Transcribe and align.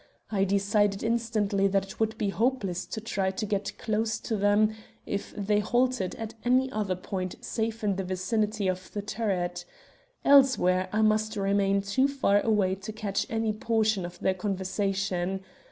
I 0.31 0.45
decided 0.45 1.03
instantly 1.03 1.67
that 1.67 1.85
it 1.85 1.99
would 1.99 2.17
be 2.17 2.29
hopeless 2.29 2.87
to 2.87 2.99
try 2.99 3.29
to 3.29 3.45
get 3.45 3.77
close 3.77 4.19
to 4.21 4.35
them 4.35 4.73
if 5.05 5.31
they 5.37 5.59
halted 5.59 6.15
at 6.15 6.33
any 6.43 6.71
other 6.71 6.95
point 6.95 7.35
save 7.41 7.83
in 7.83 7.97
the 7.97 8.03
vicinity 8.03 8.67
of 8.67 8.91
the 8.93 9.03
turret. 9.03 9.63
Elsewhere 10.25 10.89
I 10.91 11.03
must 11.03 11.37
remain 11.37 11.83
too 11.83 12.07
far 12.07 12.41
away 12.41 12.73
to 12.73 12.91
catch 12.91 13.27
any 13.29 13.53
portion 13.53 14.03
of 14.03 14.17
their 14.19 14.33
conversation. 14.33 15.41